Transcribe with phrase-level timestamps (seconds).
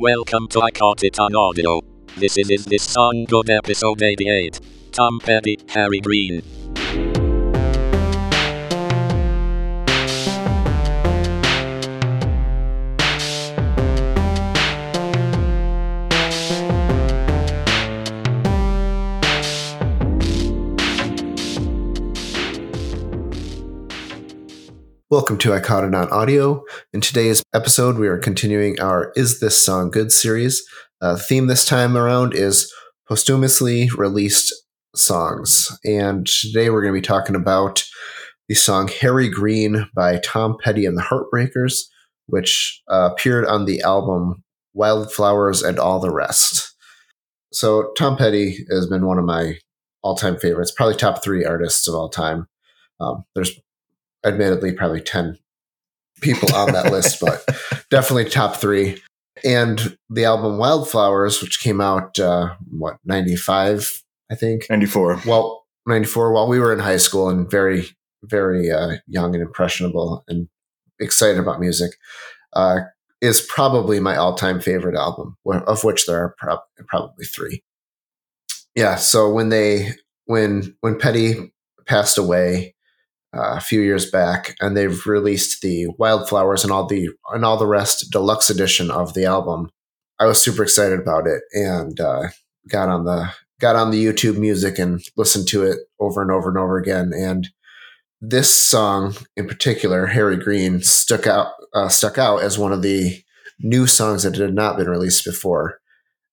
[0.00, 1.80] Welcome to I Caught It on Audio.
[2.16, 4.60] This is Is This Song Good episode 88.
[4.92, 6.40] Tom Petty, Harry Green.
[25.18, 26.62] Welcome to I on Audio.
[26.92, 30.62] In today's episode, we are continuing our Is This Song Good series.
[31.00, 32.72] Uh, theme this time around is
[33.08, 34.54] posthumously released
[34.94, 35.76] songs.
[35.84, 37.84] And today we're going to be talking about
[38.48, 41.80] the song Harry Green by Tom Petty and the Heartbreakers,
[42.26, 46.76] which uh, appeared on the album Wildflowers and All the Rest.
[47.52, 49.54] So, Tom Petty has been one of my
[50.00, 52.46] all time favorites, probably top three artists of all time.
[53.00, 53.58] Um, there's
[54.24, 55.38] admittedly probably 10
[56.20, 57.44] people on that list, but
[57.90, 59.00] definitely top three.
[59.44, 64.66] And the album Wildflowers, which came out, uh, what, 95, I think?
[64.68, 65.22] 94.
[65.26, 67.86] Well, 94, while we were in high school and very,
[68.24, 70.48] very uh, young and impressionable and
[70.98, 71.92] excited about music,
[72.54, 72.80] uh,
[73.20, 77.62] is probably my all time favorite album, of which there are prob- probably three.
[78.74, 78.96] Yeah.
[78.96, 79.92] So when they,
[80.26, 81.52] when, when Petty
[81.86, 82.74] passed away,
[83.36, 87.56] uh, a few years back, and they've released the Wildflowers and all the and all
[87.56, 89.70] the rest deluxe edition of the album.
[90.18, 92.28] I was super excited about it and uh,
[92.68, 96.48] got on the got on the YouTube music and listened to it over and over
[96.48, 97.12] and over again.
[97.14, 97.48] And
[98.20, 103.22] this song in particular, Harry Green, stuck out uh, stuck out as one of the
[103.60, 105.80] new songs that had not been released before.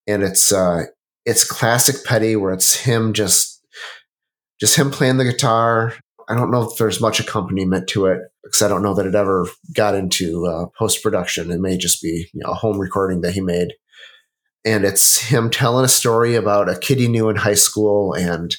[0.08, 0.86] And it's uh,
[1.26, 3.62] it's classic Petty, where it's him just
[4.60, 5.94] just him playing the guitar,
[6.28, 9.16] I don't know if there's much accompaniment to it because I don't know that it
[9.16, 11.52] ever got into uh, post production.
[11.52, 13.74] It may just be you know, a home recording that he made.
[14.64, 18.56] And it's him telling a story about a kid he knew in high school and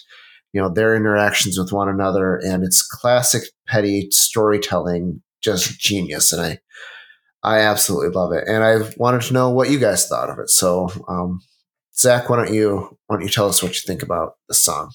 [0.53, 2.37] you know their interactions with one another.
[2.37, 6.33] And it's classic Petty storytelling, just genius.
[6.33, 6.59] And I
[7.43, 8.44] I absolutely love it.
[8.47, 10.50] And I wanted to know what you guys thought of it.
[10.50, 11.41] So um,
[11.97, 14.93] Zach, why don't you why don't you tell us what you think about the song?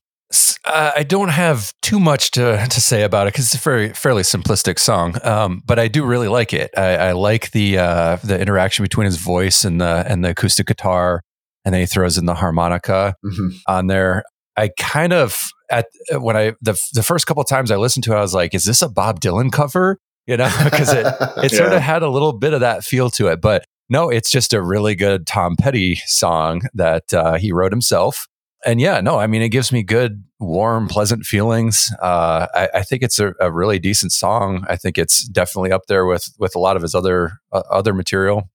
[0.64, 3.90] Uh, I don't have too much to, to say about it because it's a very
[3.90, 6.72] fairly simplistic song, um, but I do really like it.
[6.78, 10.68] I, I like the uh, the interaction between his voice and the and the acoustic
[10.68, 11.22] guitar,
[11.66, 13.50] and then he throws in the harmonica mm-hmm.
[13.68, 14.24] on there.
[14.56, 18.18] I kind of at when I the the first couple times I listened to it,
[18.18, 19.98] I was like, "Is this a Bob Dylan cover?"
[20.28, 21.06] You know, because it
[21.44, 21.58] it yeah.
[21.58, 24.54] sort of had a little bit of that feel to it, but no, it's just
[24.54, 28.28] a really good Tom Petty song that uh, he wrote himself
[28.66, 31.92] and yeah, no, I mean, it gives me good, warm, pleasant feelings.
[32.02, 34.66] Uh, I, I, think it's a, a, really decent song.
[34.70, 37.94] I think it's definitely up there with with a lot of his other uh, other
[37.94, 38.50] material,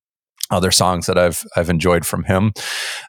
[0.50, 2.52] other songs that I've I've enjoyed from him.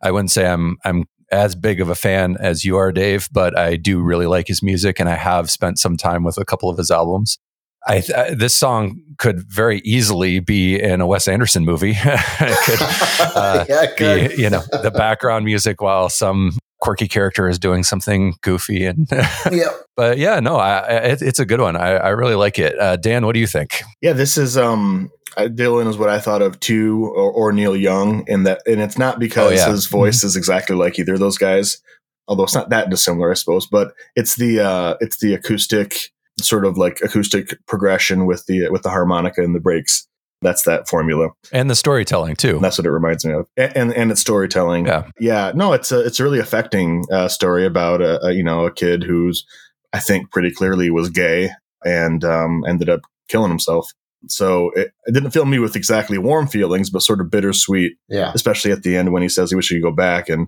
[0.01, 3.57] I wouldn't say I'm I'm as big of a fan as you are, Dave, but
[3.57, 6.69] I do really like his music, and I have spent some time with a couple
[6.69, 7.37] of his albums.
[7.85, 11.93] I, I, this song could very easily be in a Wes Anderson movie.
[11.95, 12.79] it could,
[13.35, 14.35] uh, yeah, it could.
[14.35, 19.07] Be, you know, the background music while some quirky character is doing something goofy and
[19.51, 19.69] yeah.
[19.95, 21.75] but yeah no I, it, it's a good one.
[21.75, 22.79] I, I really like it.
[22.79, 23.81] Uh, dan what do you think?
[24.01, 28.27] Yeah this is um dylan is what i thought of too or, or neil young
[28.29, 29.69] and that and it's not because oh, yeah.
[29.69, 30.27] his voice mm-hmm.
[30.27, 31.79] is exactly like either of those guys
[32.27, 36.09] although it's not that dissimilar i suppose but it's the uh it's the acoustic
[36.39, 40.07] sort of like acoustic progression with the with the harmonica and the breaks
[40.41, 41.29] that's that formula.
[41.51, 42.59] And the storytelling too.
[42.61, 43.47] That's what it reminds me of.
[43.57, 44.87] And and, and it's storytelling.
[44.87, 45.09] Yeah.
[45.19, 48.65] Yeah no it's a it's a really affecting uh, story about a, a, you know
[48.65, 49.45] a kid who's
[49.93, 51.49] i think pretty clearly was gay
[51.85, 53.91] and um, ended up killing himself.
[54.27, 58.31] So it, it, didn't fill me with exactly warm feelings but sort of bittersweet yeah.
[58.33, 60.47] especially at the end when he says he wishes he could go back and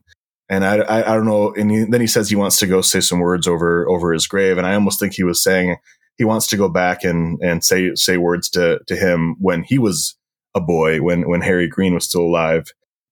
[0.50, 2.82] and I, I, I don't know and he, then he says he wants to go
[2.82, 5.78] say some words over over his grave and i almost think he was saying
[6.20, 9.80] he wants to go back and and say say words to to him when he
[9.80, 10.16] was
[10.54, 12.72] a boy, when when Harry Green was still alive,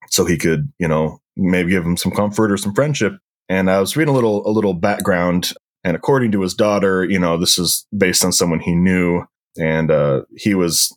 [0.09, 3.13] so he could you know maybe give him some comfort or some friendship.
[3.49, 5.53] And I was reading a little a little background,
[5.83, 9.23] and according to his daughter, you know, this is based on someone he knew,
[9.57, 10.95] and uh, he was,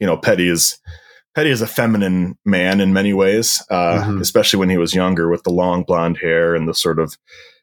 [0.00, 0.80] you know, Petty is
[1.34, 4.22] Petty is a feminine man in many ways, uh, mm-hmm.
[4.22, 7.18] especially when he was younger with the long blonde hair and the sort of,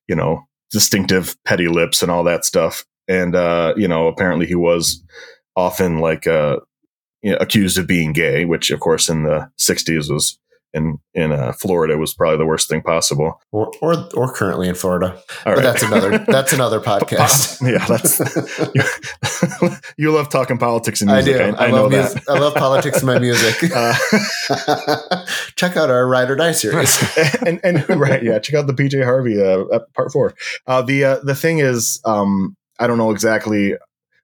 [0.07, 4.55] you know, distinctive petty lips and all that stuff and uh, you know, apparently he
[4.55, 5.03] was
[5.55, 6.59] often like uh,
[7.21, 10.39] you know, accused of being gay, which of course in the '60s was
[10.71, 13.41] in in uh, Florida was probably the worst thing possible.
[13.51, 15.15] Or or, or currently in Florida.
[15.45, 15.63] All But right.
[15.63, 17.59] that's another that's another podcast.
[17.67, 18.19] yeah, that's
[19.61, 21.35] you, you love talking politics and music.
[21.41, 21.57] I do.
[21.57, 22.23] I, I, know love music.
[22.29, 23.71] I love politics in my music.
[23.75, 23.95] Uh,
[25.55, 27.17] Check out our Ride or Die series.
[27.45, 30.35] and and right, yeah, check out the PJ Harvey uh, uh, part four.
[30.67, 33.75] Uh, the uh, the thing is, um, I don't know exactly.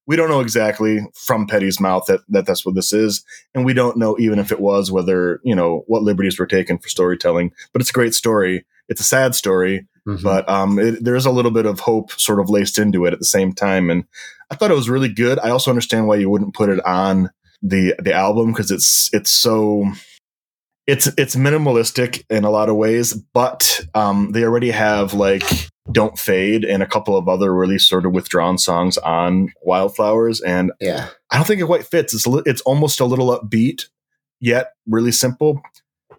[0.07, 3.23] We don't know exactly from Petty's mouth that, that that's what this is,
[3.55, 6.77] and we don't know even if it was whether you know what liberties were taken
[6.77, 7.51] for storytelling.
[7.73, 8.65] But it's a great story.
[8.87, 10.21] It's a sad story, Mhm.
[10.21, 13.19] but um, it, there's a little bit of hope sort of laced into it at
[13.19, 13.89] the same time.
[13.89, 14.03] And
[14.51, 15.39] I thought it was really good.
[15.39, 17.31] I also understand why you wouldn't put it on
[17.63, 19.85] the the album because it's it's so
[20.85, 25.41] it's it's minimalistic in a lot of ways, but um, they already have like
[25.91, 30.71] "Don't Fade" and a couple of other really sort of withdrawn songs on Wildflowers, and
[30.79, 31.09] yeah.
[31.31, 32.13] I don't think it quite fits.
[32.13, 33.85] It's it's almost a little upbeat,
[34.39, 35.61] yet really simple.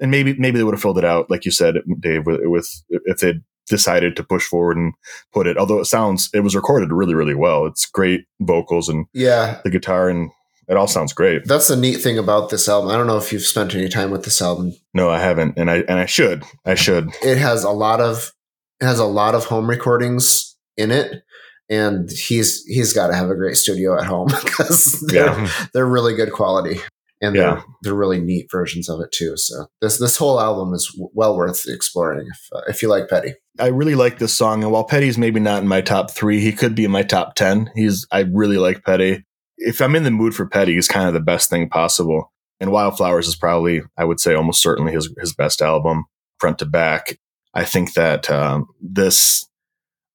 [0.00, 2.82] And maybe maybe they would have filled it out, like you said, Dave, with, with
[2.90, 4.92] if they'd decided to push forward and
[5.32, 5.56] put it.
[5.56, 7.66] Although it sounds, it was recorded really really well.
[7.66, 9.60] It's great vocals and Yeah.
[9.64, 10.30] the guitar, and
[10.68, 11.46] it all sounds great.
[11.46, 12.90] That's the neat thing about this album.
[12.90, 14.74] I don't know if you've spent any time with this album.
[14.92, 17.10] No, I haven't, and I and I should, I should.
[17.22, 18.32] It has a lot of
[18.80, 21.22] it has a lot of home recordings in it.
[21.68, 25.50] And he's he's got to have a great studio at home because they're Yeah.
[25.72, 26.78] they're really good quality
[27.20, 29.36] and they're they're really neat versions of it too.
[29.36, 33.08] So this this whole album is w- well worth exploring if uh, if you like
[33.08, 33.34] Petty.
[33.58, 36.52] I really like this song, and while Petty's maybe not in my top three, he
[36.52, 37.70] could be in my top ten.
[37.74, 39.24] He's I really like Petty.
[39.58, 42.32] If I'm in the mood for Petty, he's kind of the best thing possible.
[42.60, 46.04] And Wildflowers is probably, I would say, almost certainly his his best album,
[46.38, 47.18] front to back.
[47.56, 49.46] I think that um, this,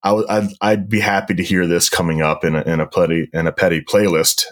[0.03, 2.87] I w- I'd, I'd be happy to hear this coming up in a, in a
[2.87, 4.45] Petty in a Petty playlist.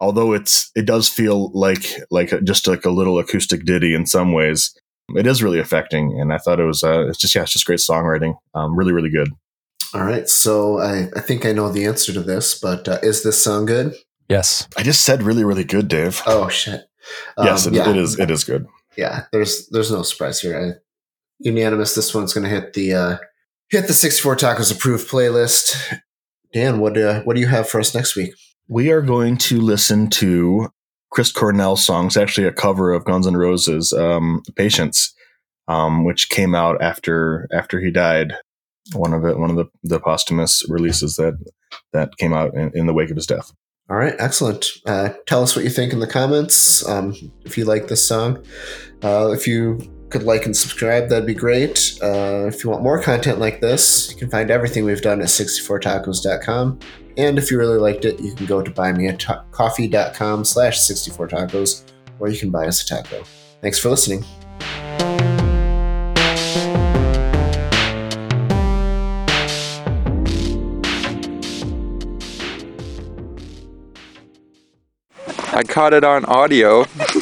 [0.00, 4.06] Although it's it does feel like like a, just like a little acoustic ditty in
[4.06, 4.74] some ways
[5.16, 7.66] it is really affecting and i thought it was uh it's just yeah it's just
[7.66, 9.28] great songwriting um really really good
[9.92, 13.24] All right, so I, I think I know the answer to this, but uh, is
[13.24, 13.94] this song good?
[14.28, 14.68] Yes.
[14.76, 16.82] i just said really really good dave Oh shit!
[17.36, 18.66] Um, yes it, yeah, it is it is good
[18.96, 20.80] Yeah, there's there's no surprise here.
[21.40, 21.94] Unanimous.
[21.94, 23.16] This one's going to hit the uh,
[23.70, 25.74] hit the 64 Tacos approved playlist.
[26.52, 28.34] Dan, what uh, what do you have for us next week?
[28.70, 30.68] we are going to listen to
[31.10, 35.12] chris cornell's song it's actually a cover of guns n' roses um patience
[35.66, 38.32] um which came out after after he died
[38.94, 41.34] one of it one of the the posthumous releases that
[41.92, 43.52] that came out in, in the wake of his death
[43.90, 44.66] All right, excellent.
[44.86, 46.86] Uh, tell us what you think in the comments.
[46.86, 47.12] Um,
[47.44, 48.38] if you like this song,
[49.02, 51.98] uh, if you could like and subscribe, that'd be great.
[52.02, 55.28] Uh, if you want more content like this, you can find everything we've done at
[55.28, 56.80] 64tacos.com.
[57.16, 61.84] And if you really liked it, you can go to buymeacoffee.com slash 64tacos,
[62.18, 63.22] or you can buy us a taco.
[63.60, 64.24] Thanks for listening.
[75.52, 76.86] I caught it on audio